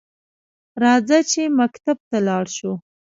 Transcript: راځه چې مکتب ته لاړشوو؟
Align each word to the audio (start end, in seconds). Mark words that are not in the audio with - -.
راځه 0.83 1.19
چې 1.31 1.41
مکتب 1.59 1.97
ته 2.09 2.17
لاړشوو؟ 2.27 2.73